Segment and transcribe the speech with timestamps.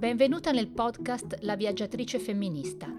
[0.00, 2.90] Benvenuta nel podcast La viaggiatrice femminista.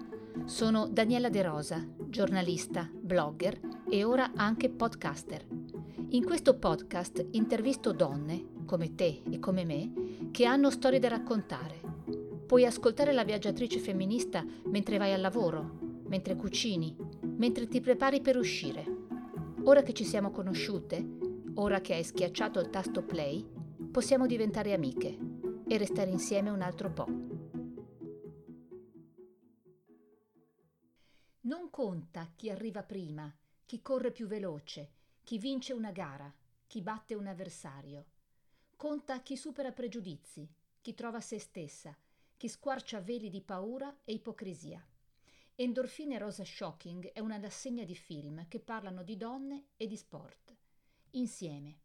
[0.44, 3.58] Sono Daniela De Rosa, giornalista, blogger
[3.90, 5.44] e ora anche podcaster.
[6.10, 11.80] In questo podcast intervisto donne, come te e come me, che hanno storie da raccontare.
[12.46, 16.96] Puoi ascoltare La viaggiatrice femminista mentre vai al lavoro, mentre cucini,
[17.34, 18.86] mentre ti prepari per uscire.
[19.64, 21.04] Ora che ci siamo conosciute,
[21.54, 23.44] ora che hai schiacciato il tasto play,
[23.90, 25.31] possiamo diventare amiche
[25.72, 27.06] e restare insieme un altro po'.
[31.40, 34.90] Non conta chi arriva prima, chi corre più veloce,
[35.24, 36.30] chi vince una gara,
[36.66, 38.04] chi batte un avversario.
[38.76, 40.46] Conta chi supera pregiudizi,
[40.82, 41.96] chi trova se stessa,
[42.36, 44.86] chi squarcia veli di paura e ipocrisia.
[45.54, 50.54] Endorfine Rosa Shocking è una rassegna di film che parlano di donne e di sport.
[51.12, 51.81] Insieme.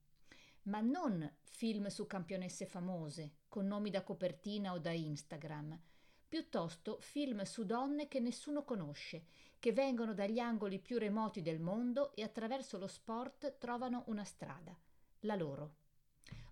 [0.68, 5.80] Ma non film su campionesse famose, con nomi da copertina o da Instagram.
[6.28, 9.28] Piuttosto film su donne che nessuno conosce,
[9.60, 14.78] che vengono dagli angoli più remoti del mondo e attraverso lo sport trovano una strada,
[15.22, 15.76] la loro.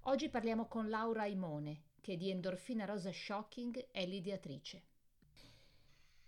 [0.03, 4.83] Oggi parliamo con Laura Imone, che di Endorfina Rosa Shocking è l'ideatrice.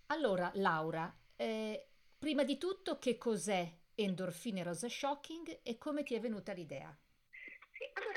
[0.06, 6.20] Allora, Laura, eh, prima di tutto che cos'è Endorfine Rosa Shocking e come ti è
[6.20, 6.94] venuta l'idea?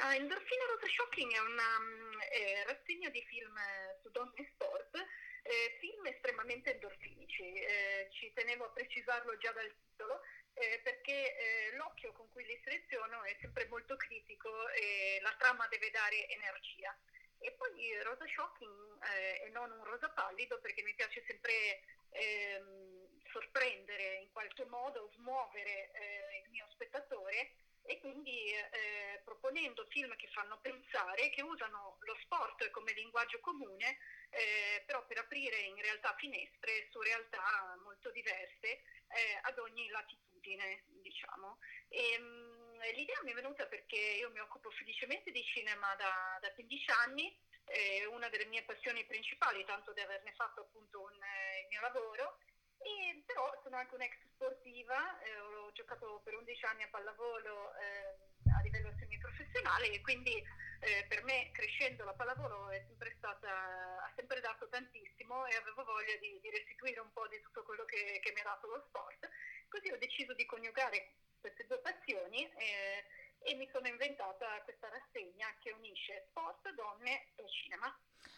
[0.01, 3.55] Sì, allora, Endorfine Rosa Shocking è una mm, eh, rassegna di film
[4.01, 4.95] su donne e sport,
[5.43, 10.21] eh, film estremamente endorfinici, eh, ci tenevo a precisarlo già dal titolo,
[10.53, 15.67] eh, perché eh, l'occhio con cui li seleziono è sempre molto critico e la trama
[15.67, 16.97] deve dare energia.
[17.37, 23.21] E poi rosa shocking eh, e non un rosa pallido perché mi piace sempre ehm,
[23.29, 29.21] sorprendere in qualche modo, smuovere eh, il mio spettatore e quindi eh,
[29.61, 33.97] proponendo film che fanno pensare, che usano lo sport come linguaggio comune,
[34.29, 40.83] eh, però per aprire in realtà finestre su realtà molto diverse eh, ad ogni latitudine,
[41.01, 41.59] diciamo.
[41.89, 46.51] E, mh, l'idea mi è venuta perché io mi occupo felicemente di cinema da, da
[46.53, 51.61] 15 anni, è una delle mie passioni principali, tanto di averne fatto appunto un, eh,
[51.61, 52.39] il mio lavoro.
[52.83, 58.31] E però sono anche un'ex sportiva, eh, ho giocato per 11 anni a pallavolo eh,
[58.57, 64.11] a livello semiprofessionale e quindi eh, per me crescendo la pallavolo è sempre stata, ha
[64.15, 68.19] sempre dato tantissimo e avevo voglia di, di restituire un po' di tutto quello che,
[68.21, 69.29] che mi ha dato lo sport.
[69.69, 73.05] Così ho deciso di coniugare queste due passioni eh,
[73.39, 77.95] e mi sono inventata questa rassegna che unisce sport, donne e cinema.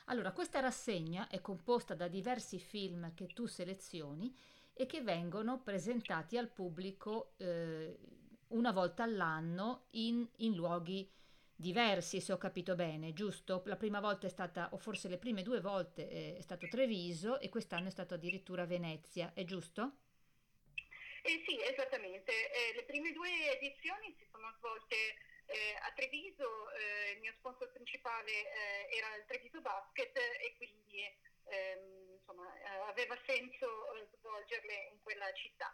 [0.08, 4.38] Allora, questa rassegna è composta da diversi film che tu selezioni
[4.74, 7.98] e che vengono presentati al pubblico eh,
[8.54, 11.10] una volta all'anno in, in luoghi
[11.56, 13.62] diversi, se ho capito bene, giusto?
[13.66, 17.40] La prima volta è stata, o forse le prime due volte eh, è stato Treviso
[17.40, 19.98] e quest'anno è stato addirittura Venezia, è giusto?
[21.24, 22.32] Eh sì, esattamente.
[22.32, 24.96] Eh, le prime due edizioni si sono svolte
[25.46, 31.00] eh, a Treviso, eh, il mio sponsor principale eh, era il Treviso Basket e quindi
[31.46, 33.68] ehm, insomma, eh, aveva senso
[34.20, 35.72] svolgerle in quella città.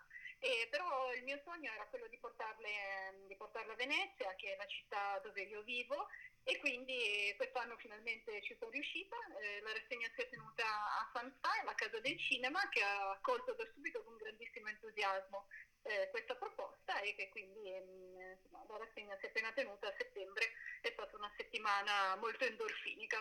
[0.69, 4.65] Però il mio sogno era quello di portarle, di portarle a Venezia, che è la
[4.67, 6.07] città dove io vivo,
[6.43, 9.15] e quindi quest'anno finalmente ci sono riuscita.
[9.41, 13.53] Eh, la rassegna si è tenuta a Fanfai, la casa del cinema, che ha accolto
[13.53, 15.47] da subito con grandissimo entusiasmo
[15.83, 19.95] eh, questa proposta e che quindi ehm, insomma, la rassegna si è appena tenuta a
[19.97, 20.51] settembre,
[20.81, 23.17] è stata una settimana molto endorfinica.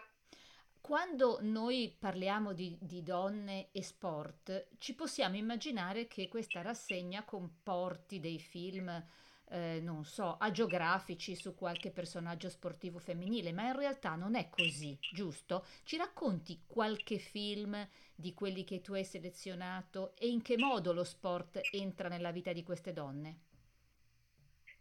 [0.81, 8.21] Quando noi parliamo di, di, donne e sport, ci possiamo immaginare che questa rassegna comporti
[8.21, 9.05] dei film
[9.50, 14.99] eh, non so, agiografici su qualche personaggio sportivo femminile, ma in realtà non è così,
[15.12, 15.67] giusto?
[15.84, 21.05] Ci racconti qualche film di quelli che tu hai selezionato e in che modo lo
[21.05, 23.38] sport entra nella vita di queste donne?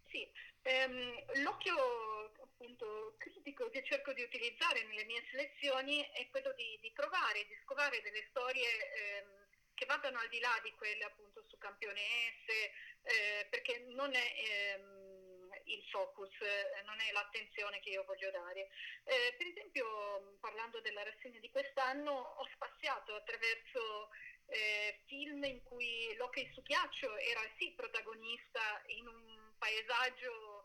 [0.05, 0.27] Sì,
[0.63, 1.75] ehm, l'occhio
[2.67, 7.57] appunto critico che cerco di utilizzare nelle mie selezioni è quello di, di trovare, di
[7.63, 12.71] scovare delle storie ehm, che vadano al di là di quelle appunto su campionesse,
[13.03, 18.67] eh, perché non è ehm, il focus, eh, non è l'attenzione che io voglio dare.
[19.05, 24.09] Eh, per esempio, parlando della rassegna di quest'anno, ho spaziato attraverso
[24.47, 30.56] eh, film in cui l'hockey su ghiaccio era sì protagonista in un paesaggio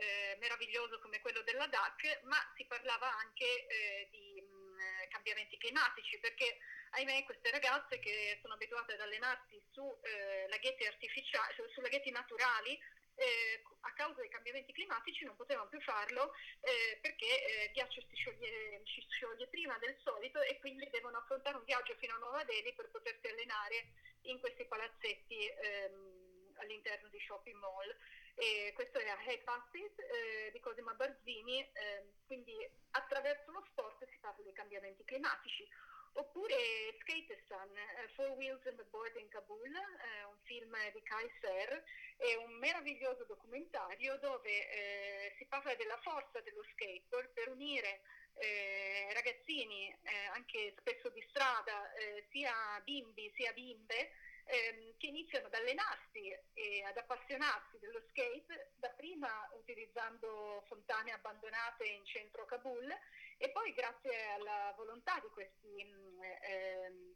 [0.00, 5.58] eh, meraviglioso come quello della DAC, ma si parlava anche eh, di mh, mm, cambiamenti
[5.58, 6.58] climatici, perché
[6.90, 12.10] ahimè queste ragazze che sono abituate ad allenarsi su eh, laghetti artificiali, su, su laghetti
[12.10, 12.78] naturali,
[13.20, 18.00] eh, a causa dei cambiamenti climatici non potevano più farlo eh, perché eh, il ghiaccio
[18.08, 22.18] si scioglie, si scioglie, prima del solito e quindi devono affrontare un viaggio fino a
[22.18, 23.92] Nuova Delhi per potersi allenare
[24.22, 27.96] in questi palazzetti ehm, all'interno di shopping mall.
[28.40, 32.56] E questo era Hey Passes eh, di Cosima Barzini, ehm, quindi
[32.92, 35.68] attraverso lo sport si parla dei cambiamenti climatici.
[36.14, 36.56] Oppure
[37.00, 41.84] Skateistan, uh, Four Wheels and the Board in Kabul, eh, un film di Kai Ser,
[42.16, 48.00] è un meraviglioso documentario dove eh, si parla della forza dello skateboard per unire
[48.38, 54.10] eh, ragazzini, eh, anche spesso di strada, eh, sia bimbi sia bimbe,
[54.50, 62.04] ehm, che iniziano ad allenarsi e ad appassionarsi dello skate, dapprima utilizzando fontane abbandonate in
[62.04, 62.90] centro Kabul
[63.38, 65.84] e poi grazie alla volontà di questi...
[65.84, 67.14] Mm, ehm,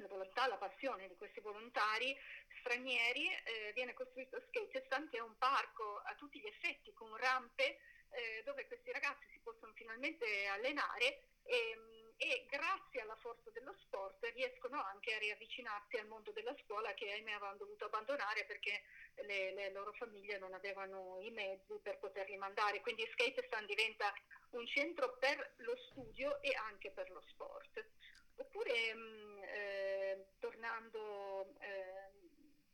[0.00, 2.16] la volontà, la passione di questi volontari
[2.60, 7.78] stranieri eh, viene costruito Skatestan che è un parco a tutti gli effetti con rampe
[8.10, 13.74] eh, dove questi ragazzi si possono finalmente allenare e, mm, e grazie alla forza dello
[13.78, 18.82] sport riescono anche a riavvicinarsi al mondo della scuola che ahimè avevano dovuto abbandonare perché
[19.22, 22.80] le, le loro famiglie non avevano i mezzi per poterli mandare.
[22.80, 24.12] Quindi Skatestan diventa
[24.50, 27.86] un centro per lo studio e anche per lo sport.
[28.34, 32.10] Oppure mh, mm, eh, tornando eh,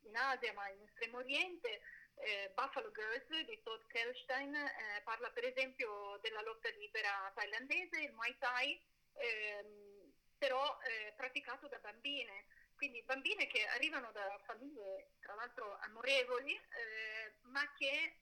[0.04, 1.80] in Asia ma in Estremo Oriente,
[2.16, 8.12] eh, Buffalo Girls di Todd Kelstein eh, parla per esempio della lotta libera thailandese, il
[8.12, 8.80] Muay Thai,
[9.14, 12.46] ehm, però eh, praticato da bambine,
[12.76, 18.16] quindi bambine che arrivano da famiglie tra l'altro amorevoli, eh, ma che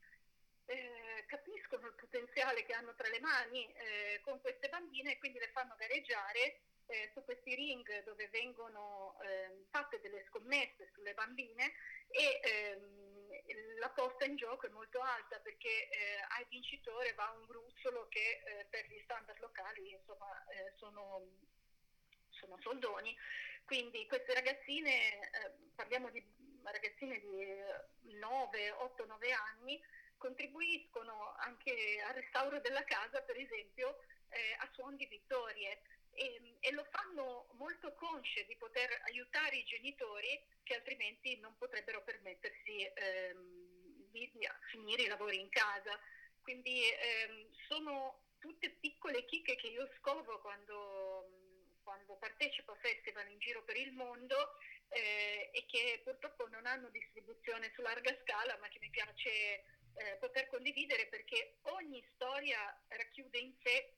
[0.66, 5.38] eh, capiscono il potenziale che hanno tra le mani eh, con queste bambine e quindi
[5.38, 11.72] le fanno gareggiare eh, su questi ring dove vengono eh, fatte delle scommesse sulle bambine
[12.08, 13.21] e ehm,
[13.78, 18.42] la posta in gioco è molto alta perché eh, al vincitore va un gruzzolo che
[18.44, 21.26] eh, per gli standard locali insomma, eh, sono,
[22.28, 23.16] sono, soldoni.
[23.64, 26.24] Quindi queste ragazzine, eh, parliamo di
[26.62, 29.82] ragazzine di 9, 8, 9 anni,
[30.16, 33.98] contribuiscono anche al restauro della casa, per esempio,
[34.28, 35.82] eh, a suon di vittorie
[36.14, 42.02] e, e, lo fanno molto consce di poter aiutare i genitori che altrimenti non potrebbero
[42.02, 45.98] permettersi ehm, di, di, finire i lavori in casa.
[46.40, 51.28] Quindi ehm, sono tutte piccole chicche che io scovo quando,
[51.82, 54.58] quando partecipo a festival in giro per il mondo
[54.88, 59.30] eh, e che purtroppo non hanno distribuzione su larga scala, ma che mi piace
[59.94, 62.58] eh, poter condividere perché ogni storia
[62.88, 63.92] racchiude in sé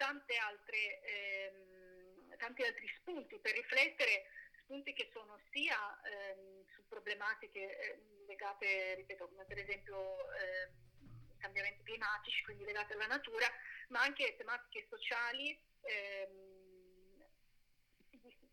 [0.00, 4.24] tante altre, ehm, tanti altri spunti per riflettere,
[4.62, 11.82] spunti che sono sia ehm, su problematiche eh, legate, ripeto, come per esempio ehm, cambiamenti
[11.82, 13.46] climatici, quindi legate alla natura,
[13.88, 16.60] ma anche tematiche sociali ehm,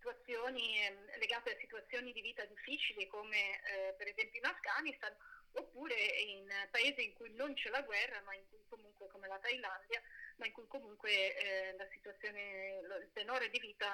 [0.08, 5.14] situazioni ehm, legate a situazioni di vita difficili come eh, per esempio in Afghanistan
[5.54, 9.40] oppure in paesi in cui non c'è la guerra ma in cui comunque come la
[9.40, 10.02] Thailandia
[10.38, 13.88] ma in cui comunque eh, la situazione, il tenore di vita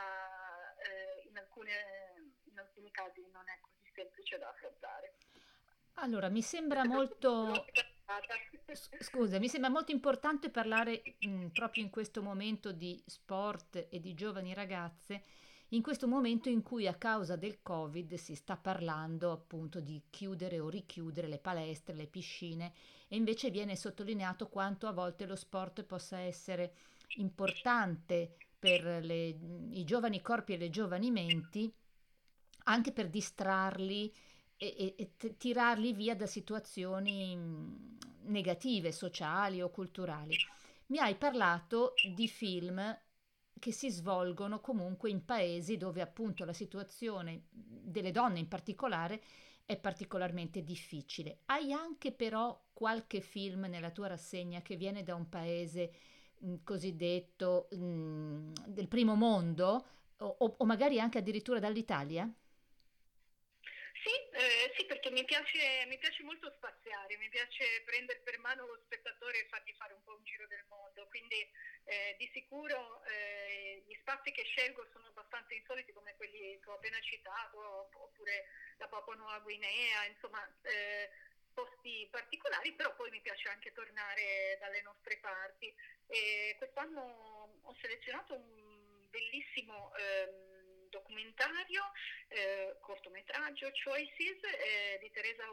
[0.78, 5.14] eh, in, alcune, in alcuni casi non è così semplice da affrontare.
[5.96, 7.66] Allora, mi sembra molto...
[9.00, 14.14] Scusa, mi sembra molto importante parlare mh, proprio in questo momento di sport e di
[14.14, 15.24] giovani ragazze,
[15.74, 20.60] in questo momento in cui a causa del Covid si sta parlando appunto di chiudere
[20.60, 22.74] o richiudere le palestre, le piscine
[23.08, 26.74] e invece viene sottolineato quanto a volte lo sport possa essere
[27.18, 29.38] importante per le,
[29.72, 31.72] i giovani corpi e le giovani menti,
[32.66, 34.14] anche per distrarli
[34.56, 37.36] e, e, e tirarli via da situazioni
[38.26, 40.36] negative, sociali o culturali.
[40.88, 42.80] Mi hai parlato di film
[43.64, 49.22] che si svolgono comunque in paesi dove appunto la situazione delle donne in particolare
[49.64, 51.44] è particolarmente difficile.
[51.46, 55.94] Hai anche però qualche film nella tua rassegna che viene da un paese
[56.40, 59.86] mh, cosiddetto mh, del primo mondo
[60.18, 62.30] o, o, magari anche addirittura dall'Italia?
[64.76, 69.40] Sì, perché mi piace, mi piace, molto spaziare, mi piace prendere per mano lo spettatore
[69.40, 71.36] e fargli fare un po' un giro del mondo, quindi
[71.86, 76.74] eh, di sicuro eh, gli spazi che scelgo sono abbastanza insoliti come quelli che ho
[76.74, 78.46] appena citato, oppure
[78.78, 81.10] la Papua Nuova Guinea, insomma eh,
[81.54, 85.72] posti particolari, però poi mi piace anche tornare dalle nostre parti.
[86.08, 90.53] E quest'anno ho selezionato un bellissimo ehm,
[90.94, 91.82] documentario,
[92.30, 95.44] eh, cortometraggio Choices eh, di Teresa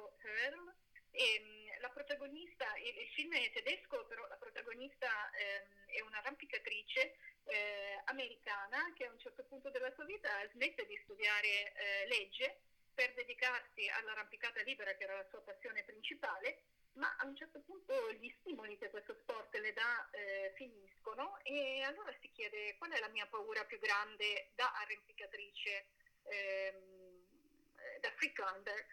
[0.44, 0.75] Earl.
[1.12, 7.16] E, mm, la protagonista, il, il, film è tedesco, però la protagonista ehm, è un'arrampicatrice
[7.47, 12.61] eh, americana che a un certo punto della sua vita smette di studiare eh, legge
[12.94, 16.62] per dedicarsi all'arrampicata libera, che era la sua passione principale,
[17.00, 21.83] ma a un certo punto gli stimoli che questo sport le dà eh, finiscono e
[21.83, 25.87] allora si chiede qual è la mia paura più grande da arrampicatrice,
[26.25, 28.87] ehm, da freelander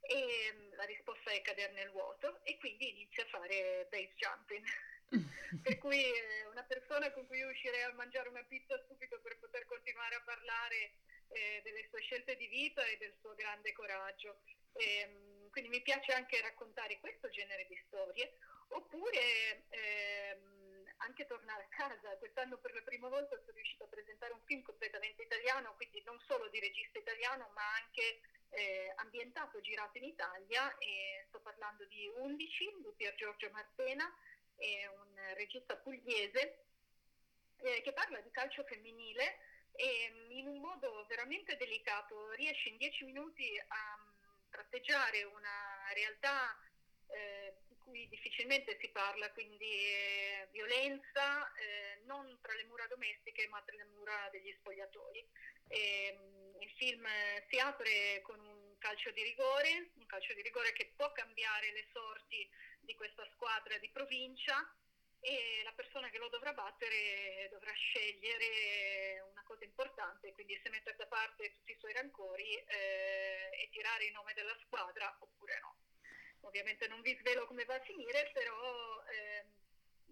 [0.00, 4.66] e mm, la risposta è cadere nel vuoto e quindi inizia a fare base jumping.
[5.62, 9.64] per cui eh, una persona con cui uscirei a mangiare una pizza subito per poter
[9.64, 10.92] continuare a parlare
[11.28, 14.40] eh, delle sue scelte di vita e del suo grande coraggio.
[14.74, 18.36] E, mm, quindi mi piace anche raccontare questo genere di storie,
[18.68, 22.16] oppure ehm, anche tornare a casa.
[22.16, 26.18] Quest'anno per la prima volta sono riuscita a presentare un film completamente italiano, quindi non
[26.26, 30.76] solo di regista italiano, ma anche eh, ambientato, girato in Italia.
[30.78, 34.04] E sto parlando di 11 di Pier Giorgio Martena,
[34.58, 36.64] un regista pugliese
[37.58, 39.38] eh, che parla di calcio femminile
[39.72, 44.07] e in un modo veramente delicato riesce in 10 minuti a
[44.50, 46.56] tratteggiare una realtà
[47.08, 53.48] eh, di cui difficilmente si parla, quindi eh, violenza eh, non tra le mura domestiche
[53.48, 55.26] ma tra le mura degli spogliatori.
[55.68, 57.06] E, mm, il film
[57.48, 61.86] si apre con un calcio di rigore, un calcio di rigore che può cambiare le
[61.92, 62.48] sorti
[62.80, 64.56] di questa squadra di provincia
[65.20, 70.96] e la persona che lo dovrà battere dovrà scegliere una cosa importante, quindi se mettere
[70.96, 75.76] da parte tutti i suoi rancori eh, e tirare il nome della squadra oppure no.
[76.42, 79.44] Ovviamente non vi svelo come va a finire, però eh,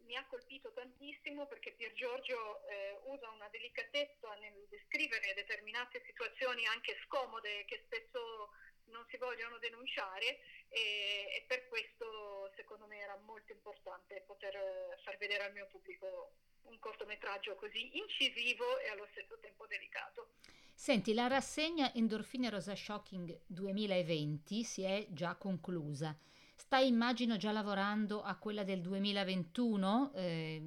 [0.06, 6.64] mi ha colpito tantissimo perché Pier Giorgio eh, usa una delicatezza nel descrivere determinate situazioni
[6.66, 8.50] anche scomode che spesso
[8.88, 10.38] non si vogliono denunciare
[10.68, 15.66] e, e, per questo secondo me era molto importante poter eh, far vedere al mio
[15.66, 20.34] pubblico un cortometraggio così incisivo e allo stesso tempo delicato.
[20.74, 26.16] Senti, la rassegna Endorfine Rosa Shocking 2020 si è già conclusa.
[26.54, 30.62] Stai immagino già lavorando a quella del 2021, eh,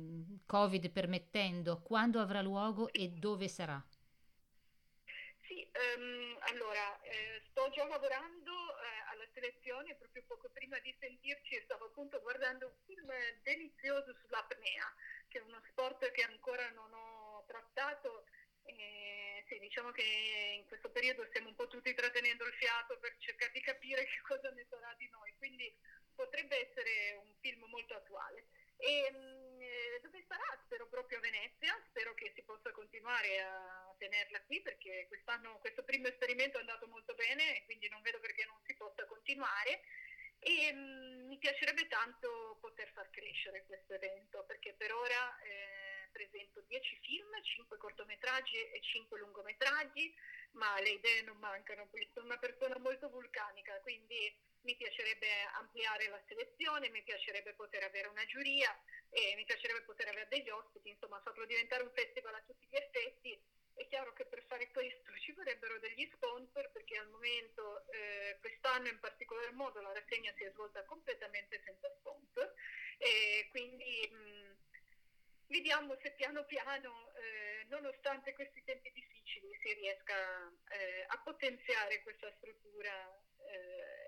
[0.46, 3.84] Covid permettendo, quando avrà luogo e dove sarà?
[5.74, 11.86] Um, allora eh, sto già lavorando eh, alla selezione, proprio poco prima di sentirci stavo
[11.86, 13.12] appunto guardando un film
[13.44, 14.94] delizioso sull'apnea,
[15.28, 18.26] che è uno sport che ancora non ho trattato.
[18.64, 23.16] Eh, sì, diciamo che in questo periodo stiamo un po' tutti trattenendo il fiato per
[23.18, 25.76] cercare di capire che cosa ne sarà di noi, quindi
[26.14, 28.48] potrebbe essere un film molto attuale.
[28.78, 30.60] E, mm, eh, dove sarà?
[30.66, 31.74] Spero proprio a Venezia,
[32.10, 36.88] spero che si possa continuare a tenerla qui perché quest'anno questo primo esperimento è andato
[36.88, 39.82] molto bene e quindi non vedo perché non si possa continuare.
[40.40, 46.10] E mh, mm, mi piacerebbe tanto poter far crescere questo evento perché per ora eh,
[46.12, 50.14] presento 10 film, 5 cortometraggi e 5 lungometraggi,
[50.52, 56.22] ma le idee non mancano, sono una persona molto vulcanica, quindi mi piacerebbe ampliare la
[56.28, 58.76] selezione, mi piacerebbe poter avere una giuria
[59.10, 62.76] e mi piacerebbe poter avere degli ospiti, insomma farlo diventare un festival a tutti gli
[62.76, 63.42] effetti.
[63.74, 68.88] È chiaro che per fare questo ci vorrebbero degli sponsor perché al momento, eh, quest'anno
[68.88, 72.54] in particolar modo, la rassegna si è svolta completamente senza sponsor
[72.98, 74.56] e quindi mh,
[75.48, 82.32] vediamo se piano piano, eh, nonostante questi tempi difficili, si riesca eh, a potenziare questa
[82.38, 82.92] struttura
[83.48, 83.99] eh,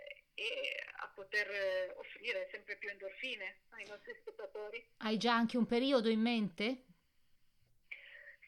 [0.42, 4.84] e a poter eh, offrire sempre più endorfine ai nostri spettatori.
[4.98, 6.86] Hai già anche un periodo in mente?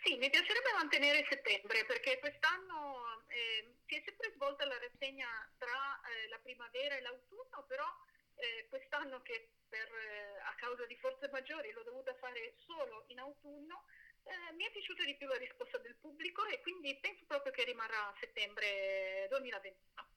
[0.04, 6.02] Sì, mi piacerebbe mantenere settembre perché quest'anno eh, si è sempre svolta la rassegna tra
[6.02, 7.88] eh, la primavera e l'autunno, però
[8.36, 13.20] eh, quest'anno che per, eh, a causa di forze maggiori l'ho dovuta fare solo in
[13.20, 13.86] autunno,
[14.24, 17.64] eh, mi è piaciuta di più la risposta del pubblico e quindi penso proprio che
[17.64, 20.13] rimarrà a settembre 2021.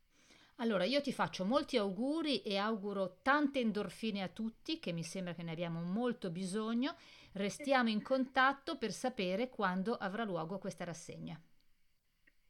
[0.59, 5.35] Allora, io ti faccio molti auguri e auguro tante endorfine a tutti, che mi sembra
[5.35, 6.97] che ne abbiamo molto bisogno.
[7.33, 11.39] Restiamo in contatto per sapere quando avrà luogo questa rassegna.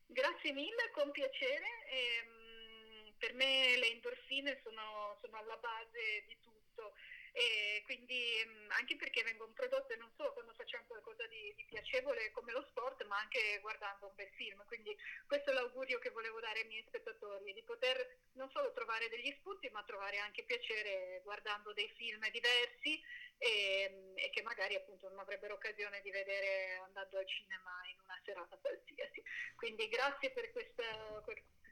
[0.06, 1.66] Grazie mille, con piacere.
[1.90, 6.94] E, um, per me le endorfine sono, sono alla base di tutto
[7.36, 12.30] e quindi mm, anche perché vengono prodotte non solo quando facciamo qualcosa di, di, piacevole
[12.32, 14.64] come lo sport, ma anche guardando un bel film.
[14.64, 19.10] Quindi questo è l'augurio che volevo dare ai miei spettatori, di poter non solo trovare
[19.10, 22.98] degli spunti, ma trovare anche piacere guardando dei film diversi
[23.36, 28.00] e, mm, e che magari appunto non avrebbero occasione di vedere andando al cinema in
[28.00, 29.22] una serata qualsiasi.
[29.56, 31.22] Quindi grazie per questa,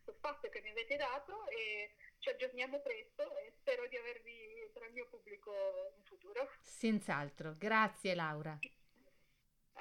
[0.05, 4.85] questo spazio che mi avete dato e ci aggiorniamo presto e spero di avervi tra
[4.87, 5.53] il mio pubblico
[5.97, 6.51] in futuro.
[6.61, 8.59] Senz'altro, grazie Laura.